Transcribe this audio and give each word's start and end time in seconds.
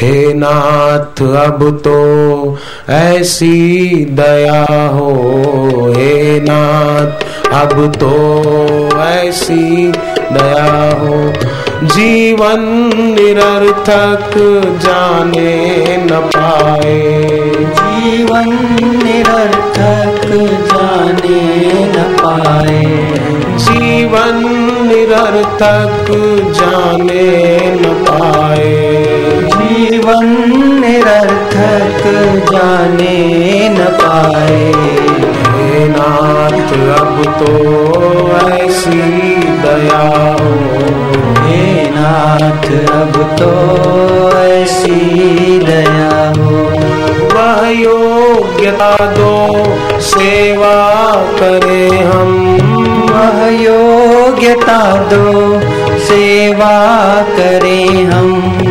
हे 0.00 0.34
नाथ 0.34 1.22
अब 1.22 1.80
तो 1.84 1.96
ऐसी 2.92 3.94
दया 4.04 4.64
हो। 4.88 5.12
हे 5.96 6.40
नाथ 6.40 7.24
अब 7.52 7.92
तो 8.00 8.12
ऐसी 8.98 9.92
दया 10.32 10.98
हो। 11.00 11.32
जीवन 11.86 12.60
निरर्थक 12.96 14.34
जाने 14.82 15.96
न 15.96 16.08
पाए। 16.36 17.20
जीवन 17.78 18.48
निरर्थक 19.04 20.28
जाने 20.66 21.40
न 21.84 22.16
पाए। 22.20 22.82
जीवन 23.56 24.38
निरर्थक 24.86 26.06
जाने 26.50 27.58
न 27.74 28.04
पाए 28.08 28.21
पाए 34.22 34.72
नाथ 35.88 37.00
अब 37.00 37.22
तो 37.38 37.52
ऐसी 38.48 39.02
दया 39.44 40.34
हो। 40.40 40.54
हे 41.46 41.90
नाथ 41.90 42.90
अब 42.92 43.36
तो 43.42 43.50
ऐसी 44.38 44.90
दया 45.58 46.32
हो। 46.38 46.66
वह 47.34 47.68
योग्यता 47.68 48.96
दो 49.00 49.62
सेवा 50.00 51.14
करें 51.40 52.04
हम। 52.04 52.58
वह 53.12 53.48
योग्यता 53.48 54.96
दो 55.12 55.60
सेवा 55.98 57.06
करें 57.22 58.04
हम। 58.04 58.61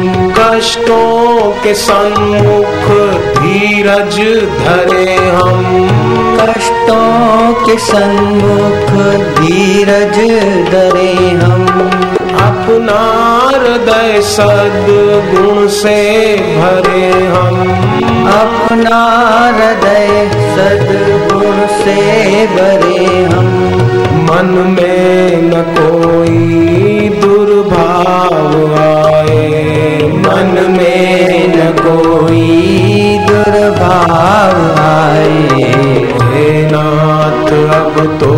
कष्टों 0.51 1.51
के 1.63 1.73
सन्मुख 1.73 2.87
धीरज 3.41 4.17
धरे 4.59 5.15
हम। 5.15 5.61
कष्टों 6.41 7.53
के 7.53 7.77
सन्मुख 7.77 8.89
धीरज 9.39 10.17
धरे 10.71 11.29
हम। 11.43 11.67
अपना 12.47 13.01
हृदय 13.57 14.21
सद्गुण 14.21 15.67
से 15.67 16.35
भरे 16.35 17.11
हम। 17.11 17.57
अपना 18.27 18.99
हृदय 19.57 20.29
सद्गुण 20.33 21.67
से 21.67 21.97
भरे 22.47 23.25
हम। 23.35 23.51
मन 24.31 24.77
में 24.79 25.00
तो 38.05 38.33